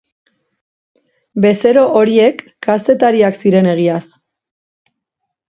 [1.45, 4.01] Bezero horiek kazetariak ziren egiaz.